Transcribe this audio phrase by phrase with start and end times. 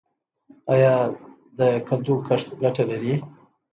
[0.73, 0.93] آیا
[1.57, 3.13] د کدو کښت ګټه لري؟